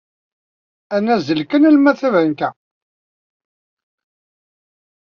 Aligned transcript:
Ad 0.95 1.01
nazzel 1.05 1.41
kan 1.45 1.67
arma 1.69 1.91
d 1.95 1.97
tabanka. 1.99 2.49